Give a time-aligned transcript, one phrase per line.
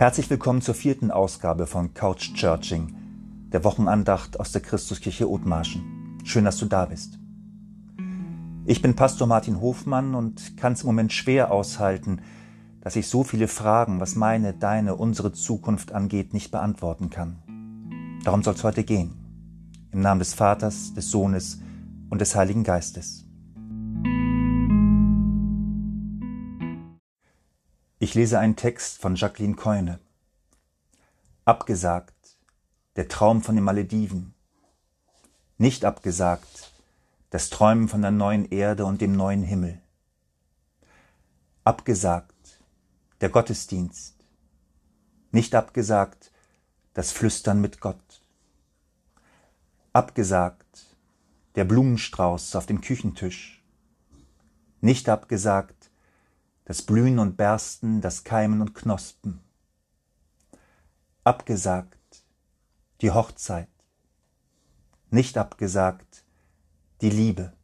[0.00, 2.94] Herzlich willkommen zur vierten Ausgabe von Couch Churching,
[3.52, 6.16] der Wochenandacht aus der Christuskirche Othmarschen.
[6.24, 7.18] Schön, dass du da bist.
[8.64, 12.22] Ich bin Pastor Martin Hofmann und kann es im Moment schwer aushalten,
[12.80, 17.36] dass ich so viele Fragen, was meine, deine, unsere Zukunft angeht, nicht beantworten kann.
[18.24, 19.12] Darum soll es heute gehen.
[19.92, 21.60] Im Namen des Vaters, des Sohnes
[22.08, 23.19] und des Heiligen Geistes.
[28.02, 30.00] Ich lese einen Text von Jacqueline Keune.
[31.44, 32.38] Abgesagt,
[32.96, 34.32] der Traum von den Malediven.
[35.58, 36.72] Nicht abgesagt,
[37.28, 39.82] das Träumen von der neuen Erde und dem neuen Himmel.
[41.62, 42.62] Abgesagt,
[43.20, 44.16] der Gottesdienst.
[45.30, 46.32] Nicht abgesagt,
[46.94, 48.22] das Flüstern mit Gott.
[49.92, 50.86] Abgesagt,
[51.54, 53.62] der Blumenstrauß auf dem Küchentisch.
[54.80, 55.79] Nicht abgesagt,
[56.70, 59.40] das Blühen und Bersten, das Keimen und Knospen.
[61.24, 62.22] Abgesagt
[63.00, 63.66] die Hochzeit,
[65.10, 66.22] nicht abgesagt
[67.00, 67.54] die Liebe,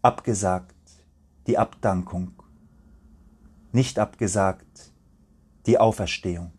[0.00, 0.74] abgesagt
[1.46, 2.32] die Abdankung,
[3.72, 4.94] nicht abgesagt
[5.66, 6.50] die Auferstehung.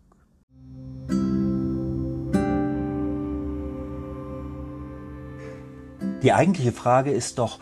[6.22, 7.58] Die eigentliche Frage ist doch,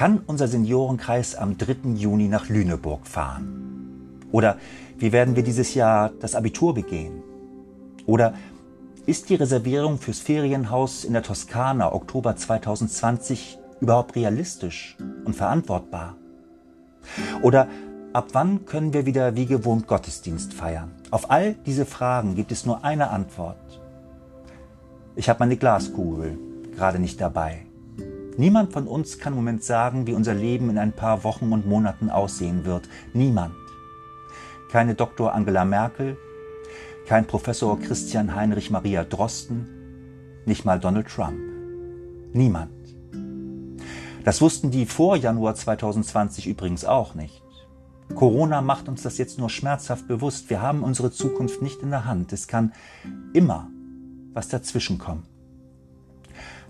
[0.00, 1.90] kann unser Seniorenkreis am 3.
[1.94, 4.24] Juni nach Lüneburg fahren?
[4.32, 4.56] Oder
[4.96, 7.22] wie werden wir dieses Jahr das Abitur begehen?
[8.06, 8.32] Oder
[9.04, 16.16] ist die Reservierung fürs Ferienhaus in der Toskana Oktober 2020 überhaupt realistisch und verantwortbar?
[17.42, 17.68] Oder
[18.14, 20.92] ab wann können wir wieder wie gewohnt Gottesdienst feiern?
[21.10, 23.82] Auf all diese Fragen gibt es nur eine Antwort.
[25.14, 26.38] Ich habe meine Glaskugel
[26.74, 27.66] gerade nicht dabei.
[28.36, 31.66] Niemand von uns kann im Moment sagen, wie unser Leben in ein paar Wochen und
[31.66, 32.88] Monaten aussehen wird.
[33.12, 33.54] Niemand.
[34.70, 35.34] Keine Dr.
[35.34, 36.16] Angela Merkel,
[37.06, 39.66] kein Professor Christian Heinrich Maria Drosten,
[40.46, 41.40] nicht mal Donald Trump.
[42.32, 42.70] Niemand.
[44.24, 47.42] Das wussten die vor Januar 2020 übrigens auch nicht.
[48.14, 50.50] Corona macht uns das jetzt nur schmerzhaft bewusst.
[50.50, 52.32] Wir haben unsere Zukunft nicht in der Hand.
[52.32, 52.72] Es kann
[53.32, 53.68] immer
[54.32, 55.24] was dazwischenkommen.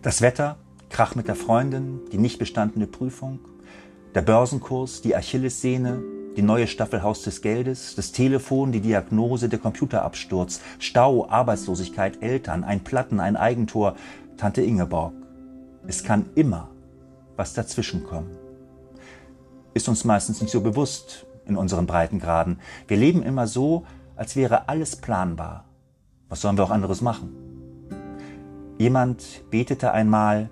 [0.03, 0.57] Das Wetter
[0.91, 3.39] Krach mit der Freundin, die nicht bestandene Prüfung,
[4.15, 6.03] der Börsenkurs, die Achillessehne,
[6.37, 12.65] die neue Staffel Haus des Geldes, das Telefon, die Diagnose, der Computerabsturz, Stau, Arbeitslosigkeit, Eltern,
[12.65, 13.95] ein Platten, ein Eigentor,
[14.37, 15.15] Tante Ingeborg.
[15.87, 16.71] Es kann immer
[17.37, 18.31] was dazwischenkommen.
[19.73, 22.59] Ist uns meistens nicht so bewusst in unseren Breitengraden.
[22.89, 23.87] Wir leben immer so,
[24.17, 25.65] als wäre alles planbar.
[26.29, 27.35] Was sollen wir auch anderes machen?
[28.79, 30.51] Jemand betete einmal,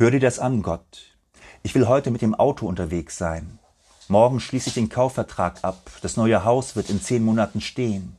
[0.00, 1.16] Hör dir das an, Gott.
[1.64, 3.58] Ich will heute mit dem Auto unterwegs sein.
[4.06, 5.90] Morgen schließe ich den Kaufvertrag ab.
[6.02, 8.16] Das neue Haus wird in zehn Monaten stehen.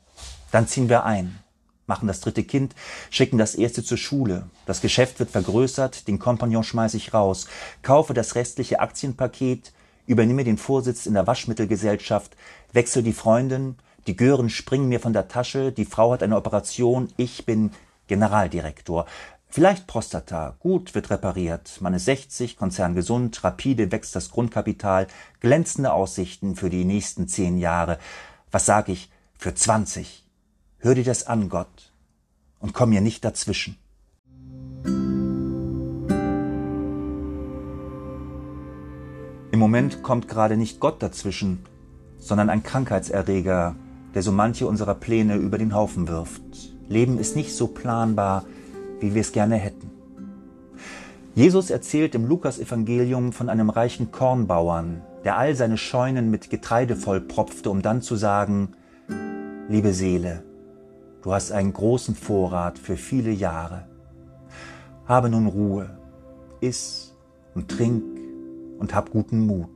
[0.52, 1.40] Dann ziehen wir ein,
[1.88, 2.76] machen das dritte Kind,
[3.10, 4.50] schicken das erste zur Schule.
[4.66, 7.48] Das Geschäft wird vergrößert, den Kompagnon schmeiße ich raus,
[7.82, 9.72] kaufe das restliche Aktienpaket,
[10.06, 12.36] übernehme den Vorsitz in der Waschmittelgesellschaft,
[12.74, 17.08] wechsle die Freundin, die Gören springen mir von der Tasche, die Frau hat eine Operation,
[17.16, 17.72] ich bin
[18.08, 19.06] Generaldirektor.
[19.52, 25.08] Vielleicht Prostata, gut wird repariert, man ist 60, Konzern gesund, rapide wächst das Grundkapital,
[25.40, 27.98] glänzende Aussichten für die nächsten zehn Jahre.
[28.52, 30.24] Was sag ich, für 20?
[30.78, 31.92] Hör dir das an, Gott,
[32.60, 33.76] und komm mir nicht dazwischen.
[39.52, 41.66] Im Moment kommt gerade nicht Gott dazwischen,
[42.20, 43.76] sondern ein Krankheitserreger,
[44.14, 46.44] der so manche unserer Pläne über den Haufen wirft.
[46.88, 48.46] Leben ist nicht so planbar,
[49.00, 49.92] wie wir es gerne hätten.
[51.36, 57.70] Jesus erzählt im Lukasevangelium von einem reichen Kornbauern, der all seine Scheunen mit Getreide vollpropfte,
[57.70, 58.74] um dann zu sagen,
[59.70, 60.44] liebe Seele,
[61.22, 63.88] du hast einen großen Vorrat für viele Jahre.
[65.06, 65.98] Habe nun Ruhe,
[66.62, 67.16] iss
[67.56, 68.04] und trink
[68.80, 69.70] und hab guten Mut.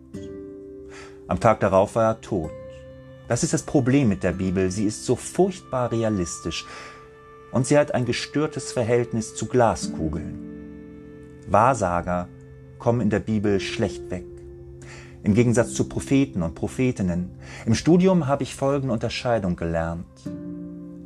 [1.28, 2.52] Am Tag darauf war er tot.
[3.28, 4.70] Das ist das Problem mit der Bibel.
[4.70, 6.66] Sie ist so furchtbar realistisch
[7.54, 10.40] und sie hat ein gestörtes Verhältnis zu Glaskugeln.
[11.48, 12.28] Wahrsager
[12.80, 14.26] kommen in der Bibel schlecht weg.
[15.24, 17.32] Im Gegensatz zu Propheten und Prophetinnen.
[17.66, 20.06] Im Studium habe ich folgende Unterscheidung gelernt.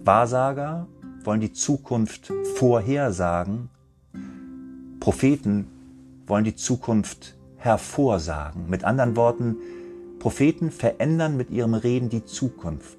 [0.03, 0.87] Wahrsager
[1.23, 3.69] wollen die Zukunft vorhersagen.
[4.99, 5.67] Propheten
[6.25, 8.69] wollen die Zukunft hervorsagen.
[8.69, 9.57] Mit anderen Worten,
[10.19, 12.97] Propheten verändern mit ihrem Reden die Zukunft,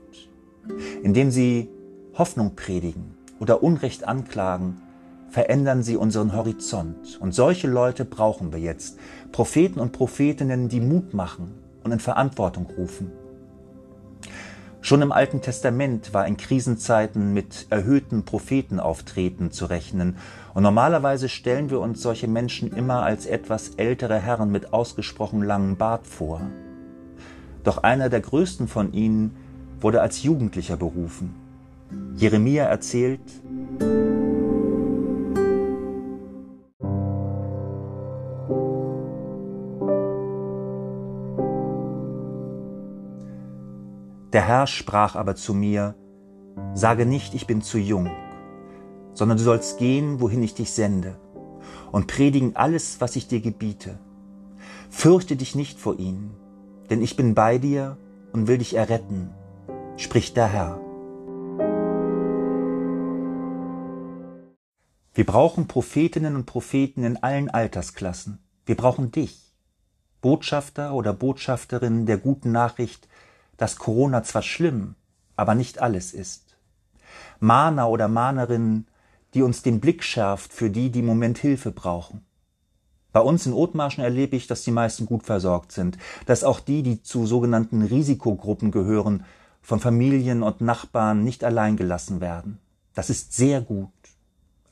[1.03, 1.69] indem sie
[2.15, 4.81] Hoffnung predigen, oder Unrecht anklagen,
[5.31, 7.19] verändern sie unseren Horizont.
[7.21, 8.99] Und solche Leute brauchen wir jetzt.
[9.33, 11.55] Propheten und Prophetinnen, die Mut machen,
[11.85, 13.13] und in Verantwortung rufen.
[14.81, 20.17] Schon im Alten Testament war in Krisenzeiten mit erhöhten Prophetenauftreten zu rechnen,
[20.55, 25.77] und normalerweise stellen wir uns solche Menschen immer als etwas ältere Herren mit ausgesprochen langem
[25.77, 26.41] Bart vor.
[27.65, 29.37] Doch einer der größten von ihnen
[29.81, 31.35] wurde als Jugendlicher berufen.
[32.19, 33.21] Jeremia erzählt,
[44.33, 45.95] Der Herr sprach aber zu mir,
[46.75, 48.11] Sage nicht, ich bin zu jung,
[49.15, 51.17] sondern du sollst gehen, wohin ich dich sende,
[51.93, 54.01] und predigen alles, was ich dir gebiete.
[54.91, 56.35] Fürchte dich nicht vor ihnen,
[56.91, 57.97] denn ich bin bei dir
[58.33, 59.31] und will dich erretten,
[59.97, 60.88] spricht der Herr.
[65.19, 68.39] Wir brauchen Prophetinnen und Propheten in allen Altersklassen.
[68.67, 69.53] Wir brauchen dich,
[70.21, 73.09] Botschafter oder Botschafterin der guten Nachricht,
[73.57, 74.95] dass Corona zwar schlimm,
[75.35, 76.57] aber nicht alles ist.
[77.41, 78.87] Mahner oder Mahnerin,
[79.35, 82.25] die uns den Blick schärft für die, die im Moment Hilfe brauchen.
[83.11, 86.85] Bei uns in Othmarschen erlebe ich, dass die meisten gut versorgt sind, dass auch die,
[86.85, 89.25] die zu sogenannten Risikogruppen gehören,
[89.63, 92.61] von Familien und Nachbarn nicht allein gelassen werden.
[92.95, 93.91] Das ist sehr gut,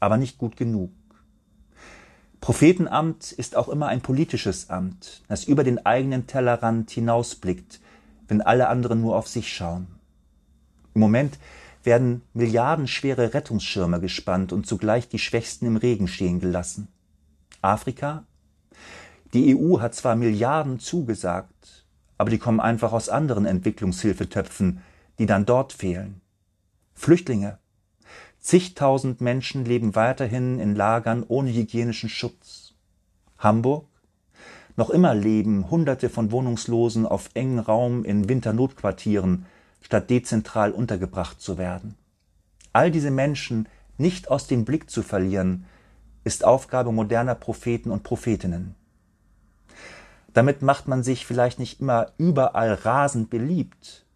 [0.07, 0.93] aber nicht gut genug.
[2.41, 7.81] Prophetenamt ist auch immer ein politisches Amt, das über den eigenen Tellerrand hinausblickt,
[8.29, 9.89] wenn alle anderen nur auf sich schauen.
[10.95, 11.41] Im Moment
[11.83, 16.87] werden milliardenschwere Rettungsschirme gespannt und zugleich die Schwächsten im Regen stehen gelassen.
[17.61, 18.27] Afrika?
[19.35, 21.85] Die EU hat zwar Milliarden zugesagt,
[22.17, 24.83] aber die kommen einfach aus anderen Entwicklungshilfetöpfen,
[25.19, 26.21] die dann dort fehlen.
[26.95, 27.59] Flüchtlinge.
[28.47, 32.75] Zigtausend Menschen leben weiterhin in Lagern ohne hygienischen Schutz.
[33.39, 33.89] Hamburg?
[34.77, 39.47] Noch immer leben Hunderte von Wohnungslosen auf engen Raum in Winternotquartieren,
[39.81, 41.97] statt dezentral untergebracht zu werden.
[42.73, 45.67] All diese Menschen nicht aus dem Blick zu verlieren,
[46.23, 48.77] ist Aufgabe moderner Propheten und Prophetinnen.
[50.35, 54.07] Damit macht man sich vielleicht nicht immer überall rasend beliebt,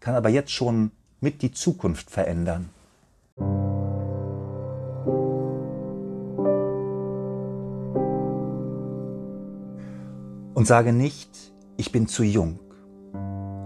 [0.00, 0.90] kann aber jetzt schon
[1.20, 2.70] mit die Zukunft verändern.
[10.56, 12.58] Und sage nicht, ich bin zu jung,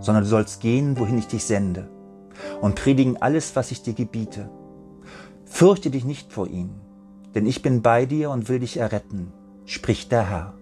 [0.01, 1.89] sondern du sollst gehen, wohin ich dich sende,
[2.61, 4.51] und predigen alles, was ich dir gebiete.
[5.45, 6.81] Fürchte dich nicht vor ihnen,
[7.33, 9.33] denn ich bin bei dir und will dich erretten,
[9.67, 10.55] spricht der Herr.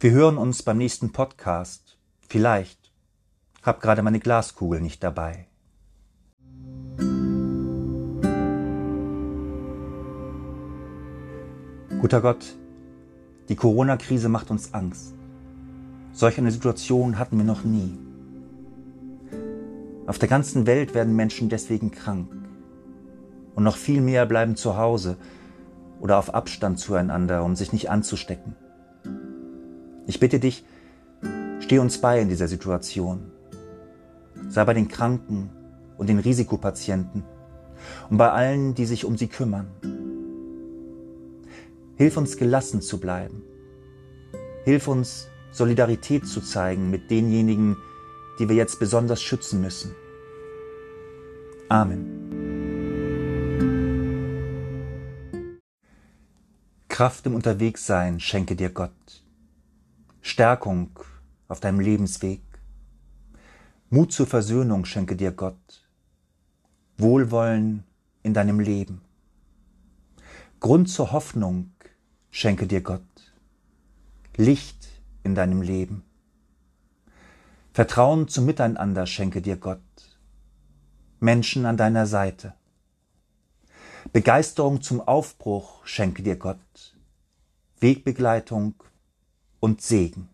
[0.00, 1.98] Wir hören uns beim nächsten Podcast.
[2.26, 2.90] Vielleicht.
[3.62, 5.46] Hab gerade meine Glaskugel nicht dabei.
[12.00, 12.54] Guter Gott,
[13.48, 15.14] die Corona-Krise macht uns Angst.
[16.12, 17.98] Solch eine Situation hatten wir noch nie.
[20.06, 22.28] Auf der ganzen Welt werden Menschen deswegen krank.
[23.56, 25.16] Und noch viel mehr bleiben zu Hause
[25.98, 28.54] oder auf Abstand zueinander, um sich nicht anzustecken.
[30.06, 30.64] Ich bitte dich,
[31.58, 33.32] steh uns bei in dieser Situation.
[34.48, 35.50] Sei bei den Kranken
[35.96, 37.24] und den Risikopatienten
[38.08, 39.66] und bei allen, die sich um sie kümmern.
[41.98, 43.42] Hilf uns gelassen zu bleiben.
[44.64, 47.76] Hilf uns Solidarität zu zeigen mit denjenigen,
[48.38, 49.96] die wir jetzt besonders schützen müssen.
[51.68, 52.28] Amen.
[56.88, 59.24] Kraft im Unterwegssein schenke dir Gott.
[60.20, 61.00] Stärkung
[61.48, 62.42] auf deinem Lebensweg.
[63.90, 65.84] Mut zur Versöhnung schenke dir Gott.
[66.96, 67.82] Wohlwollen
[68.22, 69.00] in deinem Leben.
[70.60, 71.72] Grund zur Hoffnung
[72.30, 73.02] schenke dir Gott.
[74.36, 74.88] Licht
[75.24, 76.04] in deinem Leben.
[77.72, 79.80] Vertrauen zum Miteinander schenke dir Gott.
[81.20, 82.54] Menschen an deiner Seite.
[84.12, 86.96] Begeisterung zum Aufbruch schenke dir Gott.
[87.80, 88.74] Wegbegleitung
[89.60, 90.28] und Segen.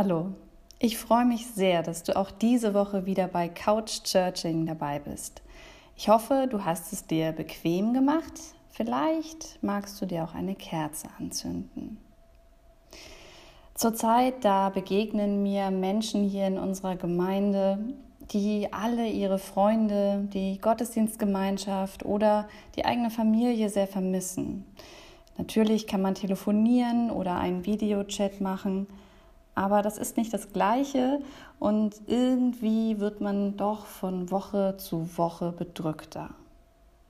[0.00, 0.26] Hallo,
[0.78, 5.42] ich freue mich sehr, dass du auch diese Woche wieder bei Couch Churching dabei bist.
[5.96, 8.32] Ich hoffe, du hast es dir bequem gemacht.
[8.70, 11.98] Vielleicht magst du dir auch eine Kerze anzünden.
[13.74, 17.80] Zurzeit, da begegnen mir Menschen hier in unserer Gemeinde,
[18.30, 24.64] die alle ihre Freunde, die Gottesdienstgemeinschaft oder die eigene Familie sehr vermissen.
[25.38, 28.86] Natürlich kann man telefonieren oder einen Videochat machen,
[29.58, 31.18] aber das ist nicht das Gleiche
[31.58, 36.30] und irgendwie wird man doch von Woche zu Woche bedrückter.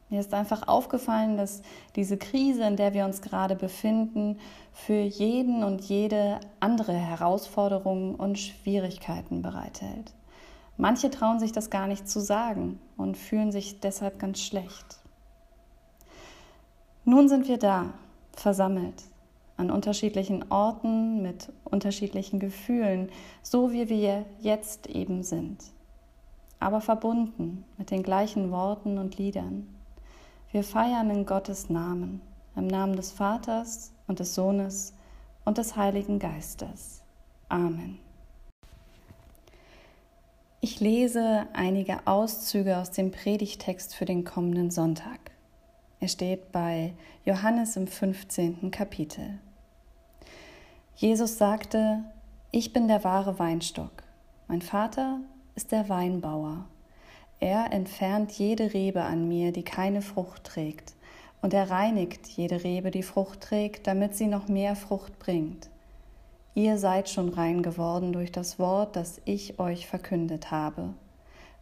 [0.08, 1.60] Mir ist einfach aufgefallen, dass
[1.94, 4.38] diese Krise, in der wir uns gerade befinden,
[4.72, 10.14] für jeden und jede andere Herausforderungen und Schwierigkeiten bereithält.
[10.78, 15.00] Manche trauen sich das gar nicht zu sagen und fühlen sich deshalb ganz schlecht.
[17.04, 17.92] Nun sind wir da,
[18.32, 19.02] versammelt,
[19.58, 23.10] an unterschiedlichen Orten mit unterschiedlichen Gefühlen,
[23.42, 25.58] so wie wir jetzt eben sind,
[26.60, 29.68] aber verbunden mit den gleichen Worten und Liedern.
[30.52, 32.22] Wir feiern in Gottes Namen,
[32.56, 34.94] im Namen des Vaters und des Sohnes
[35.44, 37.02] und des Heiligen Geistes.
[37.48, 37.98] Amen.
[40.60, 45.30] Ich lese einige Auszüge aus dem Predigtext für den kommenden Sonntag.
[46.00, 48.70] Er steht bei Johannes im 15.
[48.70, 49.38] Kapitel.
[51.00, 52.02] Jesus sagte,
[52.50, 54.02] ich bin der wahre Weinstock,
[54.48, 55.20] mein Vater
[55.54, 56.64] ist der Weinbauer.
[57.38, 60.94] Er entfernt jede Rebe an mir, die keine Frucht trägt,
[61.40, 65.70] und er reinigt jede Rebe, die Frucht trägt, damit sie noch mehr Frucht bringt.
[66.56, 70.94] Ihr seid schon rein geworden durch das Wort, das ich euch verkündet habe.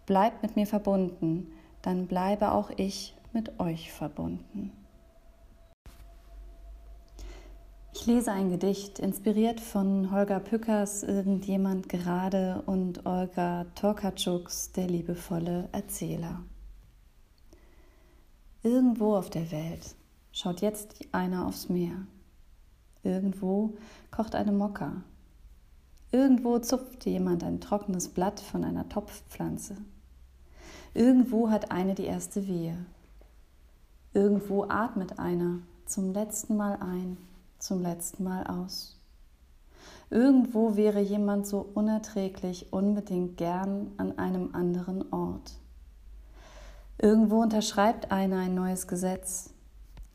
[0.07, 1.53] Bleibt mit mir verbunden,
[1.83, 4.73] dann bleibe auch ich mit euch verbunden.
[7.99, 15.71] Ich lese ein Gedicht, inspiriert von Holger Pückers Irgendjemand gerade und Olga Torkatschuks Der liebevolle
[15.73, 16.43] Erzähler.
[18.63, 19.97] Irgendwo auf der Welt
[20.31, 22.07] schaut jetzt einer aufs Meer.
[23.03, 23.79] Irgendwo
[24.11, 25.03] kocht eine Mokka.
[26.13, 29.79] Irgendwo zupft jemand ein trockenes Blatt von einer Topfpflanze.
[30.93, 32.77] Irgendwo hat eine die erste Wehe.
[34.13, 37.17] Irgendwo atmet einer zum letzten Mal ein
[37.67, 38.97] zum letzten Mal aus.
[40.09, 45.59] Irgendwo wäre jemand so unerträglich unbedingt gern an einem anderen Ort.
[46.99, 49.51] Irgendwo unterschreibt einer ein neues Gesetz.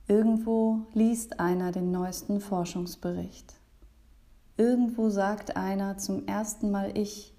[0.08, 3.54] Irgendwo liest einer den neuesten Forschungsbericht.
[4.58, 7.36] Irgendwo sagt einer zum ersten Mal ich.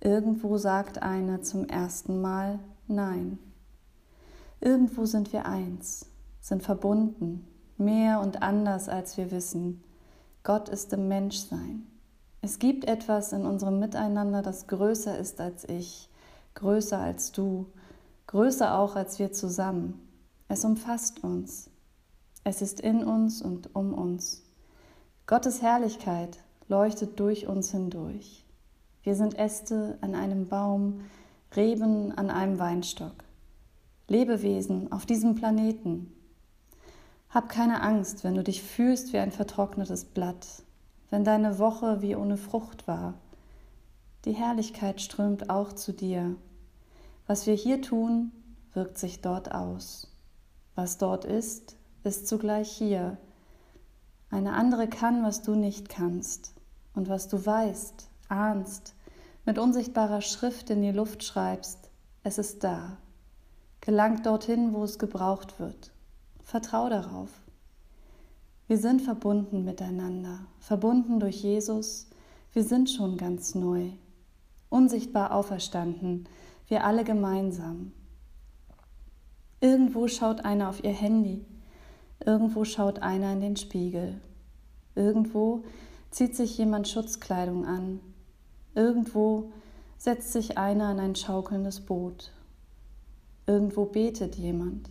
[0.00, 3.38] Irgendwo sagt einer zum ersten Mal Nein.
[4.60, 6.06] Irgendwo sind wir eins,
[6.40, 7.47] sind verbunden,
[7.78, 9.82] mehr und anders, als wir wissen.
[10.42, 11.86] Gott ist im Menschsein.
[12.40, 16.08] Es gibt etwas in unserem Miteinander, das größer ist als ich,
[16.54, 17.66] größer als du,
[18.28, 20.00] größer auch als wir zusammen.
[20.48, 21.70] Es umfasst uns.
[22.44, 24.42] Es ist in uns und um uns.
[25.26, 28.44] Gottes Herrlichkeit leuchtet durch uns hindurch.
[29.02, 31.00] Wir sind Äste an einem Baum,
[31.56, 33.24] Reben an einem Weinstock.
[34.06, 36.12] Lebewesen auf diesem Planeten,
[37.30, 40.46] hab keine Angst, wenn du dich fühlst wie ein vertrocknetes Blatt,
[41.10, 43.14] wenn deine Woche wie ohne Frucht war.
[44.24, 46.36] Die Herrlichkeit strömt auch zu dir.
[47.26, 48.32] Was wir hier tun,
[48.72, 50.10] wirkt sich dort aus.
[50.74, 53.18] Was dort ist, ist zugleich hier.
[54.30, 56.54] Eine andere kann, was du nicht kannst.
[56.94, 58.94] Und was du weißt, ahnst,
[59.44, 61.90] mit unsichtbarer Schrift in die Luft schreibst,
[62.22, 62.96] es ist da.
[63.80, 65.92] Gelangt dorthin, wo es gebraucht wird.
[66.48, 67.28] Vertrau darauf.
[68.68, 72.08] Wir sind verbunden miteinander, verbunden durch Jesus.
[72.54, 73.90] Wir sind schon ganz neu,
[74.70, 76.26] unsichtbar auferstanden,
[76.66, 77.92] wir alle gemeinsam.
[79.60, 81.44] Irgendwo schaut einer auf ihr Handy,
[82.24, 84.18] irgendwo schaut einer in den Spiegel,
[84.94, 85.64] irgendwo
[86.10, 88.00] zieht sich jemand Schutzkleidung an,
[88.74, 89.52] irgendwo
[89.98, 92.32] setzt sich einer an ein schaukelndes Boot,
[93.46, 94.88] irgendwo betet jemand.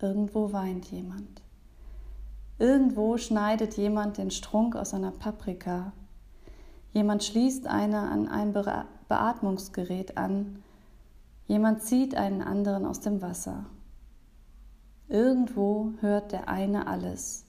[0.00, 1.42] Irgendwo weint jemand.
[2.58, 5.92] Irgendwo schneidet jemand den Strunk aus einer Paprika.
[6.92, 8.52] Jemand schließt einer an ein
[9.08, 10.62] Beatmungsgerät an.
[11.46, 13.66] Jemand zieht einen anderen aus dem Wasser.
[15.08, 17.44] Irgendwo hört der eine alles.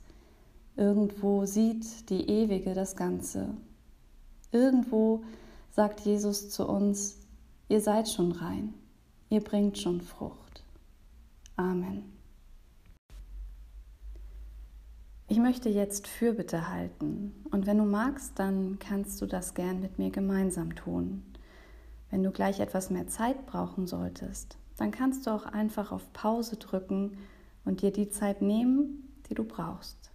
[0.76, 3.50] Irgendwo sieht die Ewige das Ganze.
[4.52, 5.24] Irgendwo
[5.72, 7.18] sagt Jesus zu uns,
[7.68, 8.74] ihr seid schon rein,
[9.30, 10.64] ihr bringt schon Frucht.
[11.56, 12.19] Amen.
[15.32, 20.00] Ich möchte jetzt Fürbitte halten und wenn du magst, dann kannst du das gern mit
[20.00, 21.24] mir gemeinsam tun.
[22.10, 26.58] Wenn du gleich etwas mehr Zeit brauchen solltest, dann kannst du auch einfach auf Pause
[26.58, 27.20] drücken
[27.64, 30.10] und dir die Zeit nehmen, die du brauchst.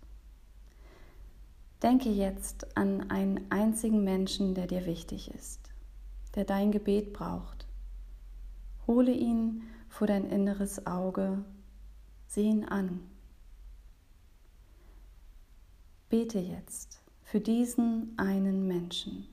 [1.80, 5.60] Denke jetzt an einen einzigen Menschen, der dir wichtig ist,
[6.34, 7.68] der dein Gebet braucht.
[8.88, 11.44] Hole ihn vor dein inneres Auge,
[12.26, 13.13] sieh ihn an.
[16.08, 19.26] Bete jetzt für diesen einen Menschen.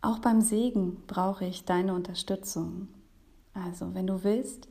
[0.00, 2.88] Auch beim Segen brauche ich deine Unterstützung.
[3.54, 4.68] Also, wenn du willst,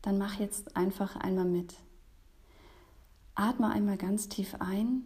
[0.00, 1.74] dann mach jetzt einfach einmal mit.
[3.34, 5.02] Atme einmal ganz tief ein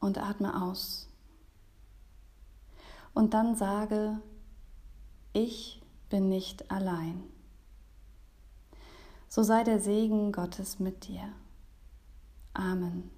[0.00, 1.08] und atme aus.
[3.14, 4.20] Und dann sage,
[5.32, 7.22] ich bin nicht allein.
[9.28, 11.32] So sei der Segen Gottes mit dir.
[12.54, 13.10] Amen.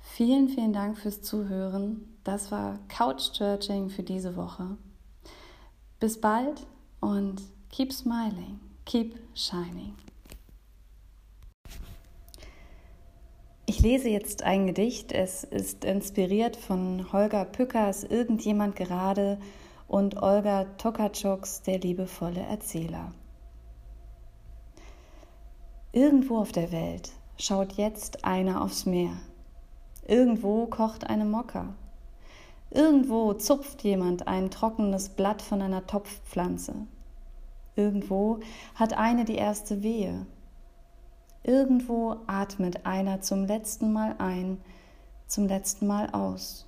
[0.00, 2.18] Vielen, vielen Dank fürs Zuhören.
[2.24, 4.76] Das war Couch Churching für diese Woche.
[6.00, 6.66] Bis bald
[7.00, 9.94] und keep smiling, keep shining.
[13.66, 15.12] Ich lese jetzt ein Gedicht.
[15.12, 19.38] Es ist inspiriert von Holger Pückers Irgendjemand gerade
[19.88, 23.12] und Olga Tokarczuks Der liebevolle Erzähler.
[25.92, 29.16] Irgendwo auf der Welt schaut jetzt einer aufs Meer.
[30.06, 31.74] Irgendwo kocht eine Mokka.
[32.70, 36.74] Irgendwo zupft jemand ein trockenes Blatt von einer Topfpflanze.
[37.76, 38.40] Irgendwo
[38.74, 40.26] hat eine die erste Wehe.
[41.42, 44.60] Irgendwo atmet einer zum letzten Mal ein,
[45.26, 46.67] zum letzten Mal aus.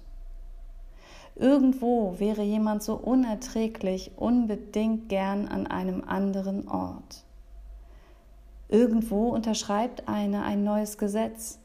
[1.41, 7.25] Irgendwo wäre jemand so unerträglich unbedingt gern an einem anderen Ort.
[8.69, 11.59] Irgendwo unterschreibt einer ein neues Gesetz,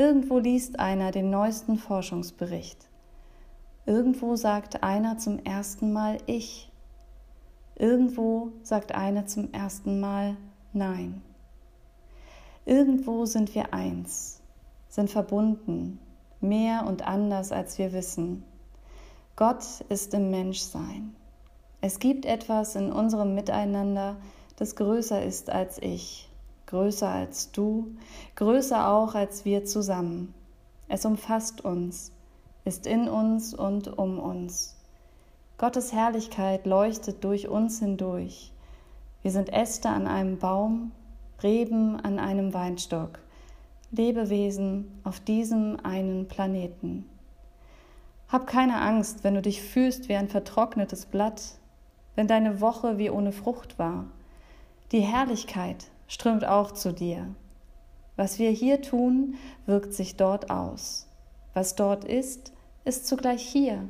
[0.00, 2.88] Irgendwo liest einer den neuesten Forschungsbericht.
[3.84, 6.72] Irgendwo sagt einer zum ersten Mal Ich.
[7.76, 10.38] Irgendwo sagt einer zum ersten Mal
[10.72, 11.20] Nein.
[12.64, 14.40] Irgendwo sind wir eins,
[14.88, 15.98] sind verbunden,
[16.40, 18.42] mehr und anders als wir wissen.
[19.40, 21.16] Gott ist im Menschsein.
[21.80, 24.18] Es gibt etwas in unserem Miteinander,
[24.56, 26.28] das größer ist als ich,
[26.66, 27.86] größer als du,
[28.34, 30.34] größer auch als wir zusammen.
[30.88, 32.12] Es umfasst uns,
[32.66, 34.76] ist in uns und um uns.
[35.56, 38.52] Gottes Herrlichkeit leuchtet durch uns hindurch.
[39.22, 40.92] Wir sind Äste an einem Baum,
[41.42, 43.18] Reben an einem Weinstock,
[43.90, 47.06] Lebewesen auf diesem einen Planeten.
[48.30, 51.42] Hab keine Angst, wenn du dich fühlst wie ein vertrocknetes Blatt,
[52.14, 54.06] wenn deine Woche wie ohne Frucht war.
[54.92, 57.26] Die Herrlichkeit strömt auch zu dir.
[58.14, 59.34] Was wir hier tun,
[59.66, 61.08] wirkt sich dort aus.
[61.54, 62.52] Was dort ist,
[62.84, 63.88] ist zugleich hier.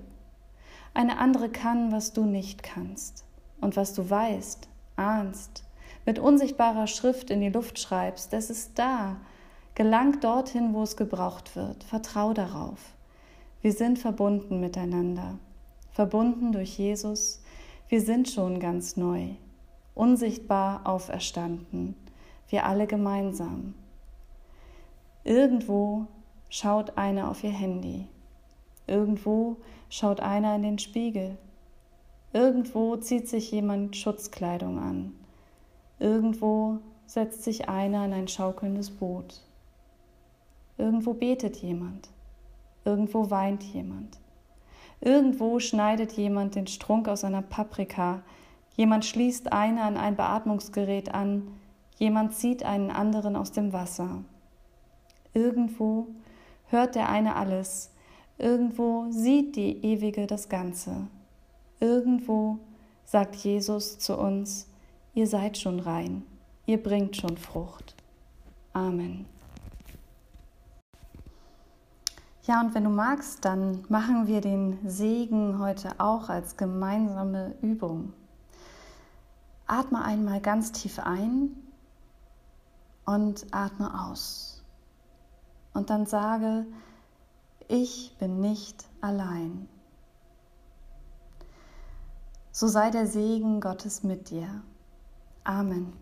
[0.94, 3.24] Eine andere kann, was du nicht kannst.
[3.60, 5.64] Und was du weißt, ahnst,
[6.06, 9.16] mit unsichtbarer Schrift in die Luft schreibst, es ist da.
[9.74, 11.84] Gelang dorthin, wo es gebraucht wird.
[11.84, 12.78] Vertrau darauf.
[13.62, 15.38] Wir sind verbunden miteinander.
[15.92, 17.42] Verbunden durch Jesus.
[17.88, 19.30] Wir sind schon ganz neu.
[19.94, 21.94] Unsichtbar auferstanden
[22.50, 23.74] wir alle gemeinsam.
[25.24, 26.06] Irgendwo
[26.48, 28.06] schaut einer auf ihr Handy.
[28.86, 29.56] Irgendwo
[29.88, 31.38] schaut einer in den Spiegel.
[32.32, 35.12] Irgendwo zieht sich jemand Schutzkleidung an.
[35.98, 39.42] Irgendwo setzt sich einer in ein schaukelndes Boot.
[40.78, 42.08] Irgendwo betet jemand.
[42.84, 44.18] Irgendwo weint jemand.
[45.00, 48.22] Irgendwo schneidet jemand den Strunk aus einer Paprika.
[48.76, 51.48] Jemand schließt einer an ein Beatmungsgerät an.
[51.98, 54.24] Jemand zieht einen anderen aus dem Wasser.
[55.32, 56.08] Irgendwo
[56.70, 57.90] hört der eine alles,
[58.38, 61.08] irgendwo sieht die Ewige das Ganze.
[61.78, 62.58] Irgendwo
[63.04, 64.68] sagt Jesus zu uns,
[65.14, 66.22] ihr seid schon rein,
[66.66, 67.94] ihr bringt schon Frucht.
[68.72, 69.26] Amen.
[72.44, 78.14] Ja, und wenn du magst, dann machen wir den Segen heute auch als gemeinsame Übung.
[79.66, 81.54] Atme einmal ganz tief ein
[83.04, 84.64] und atme aus.
[85.74, 86.66] Und dann sage,
[87.68, 89.68] ich bin nicht allein.
[92.52, 94.62] So sei der Segen Gottes mit dir.
[95.44, 95.92] Amen.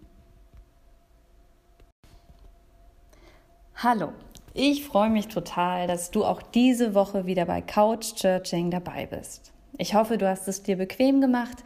[3.74, 4.12] Hallo,
[4.58, 9.52] ich freue mich total, dass du auch diese Woche wieder bei Couch Churching dabei bist.
[9.76, 11.58] Ich hoffe, du hast es dir bequem gemacht.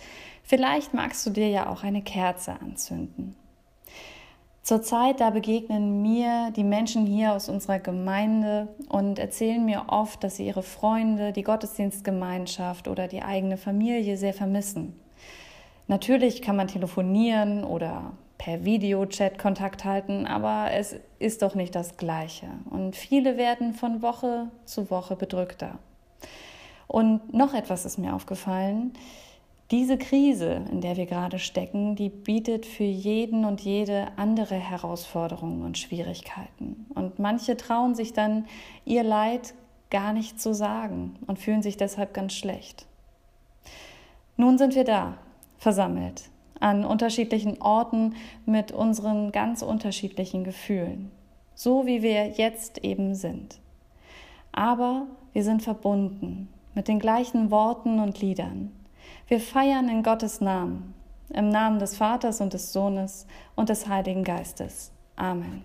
[0.43, 3.35] Vielleicht magst du dir ja auch eine Kerze anzünden.
[4.63, 10.37] Zurzeit, da begegnen mir die Menschen hier aus unserer Gemeinde und erzählen mir oft, dass
[10.37, 15.01] sie ihre Freunde, die Gottesdienstgemeinschaft oder die eigene Familie sehr vermissen.
[15.89, 21.97] Natürlich kann man telefonieren oder per Videochat Kontakt halten, aber es ist doch nicht das
[21.97, 22.49] Gleiche.
[22.71, 25.79] Und viele werden von Woche zu Woche bedrückter.
[26.89, 28.95] Und noch etwas ist mir aufgefallen.
[29.71, 35.63] Diese Krise, in der wir gerade stecken, die bietet für jeden und jede andere Herausforderungen
[35.63, 36.87] und Schwierigkeiten.
[36.97, 38.47] Und manche trauen sich dann
[38.85, 39.55] ihr Leid
[39.89, 42.87] gar nicht zu sagen und fühlen sich deshalb ganz schlecht.
[44.37, 45.15] Nun sind wir da,
[45.59, 46.32] versammelt,
[46.63, 48.15] an unterschiedlichen Orten
[48.47, 51.11] mit unseren ganz unterschiedlichen Gefühlen,
[51.55, 53.61] so wie wir jetzt eben sind.
[54.53, 58.71] Aber wir sind verbunden mit den gleichen Worten und Liedern
[59.29, 60.95] wir feiern in Gottes Namen,
[61.31, 64.93] im Namen des Vaters und des Sohnes und des Heiligen Geistes.
[65.17, 65.65] Amen.